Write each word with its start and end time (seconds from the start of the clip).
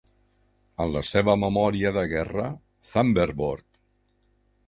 En 0.85 0.93
la 0.93 1.03
seva 1.09 1.35
memòria 1.41 1.91
de 1.99 2.03
guerra, 2.15 2.47
Thunderbolt! 2.93 3.81